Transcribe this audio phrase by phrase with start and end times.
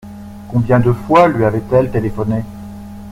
[0.49, 2.41] Combien de fois lui avaient-elles téléphoné?